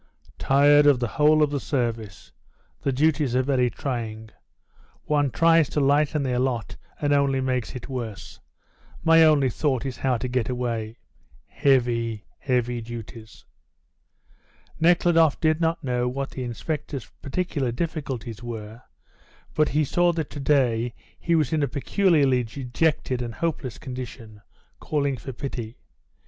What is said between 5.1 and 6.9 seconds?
tries to lighten their lot